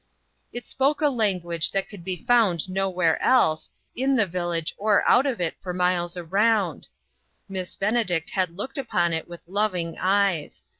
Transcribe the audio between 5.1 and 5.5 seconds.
of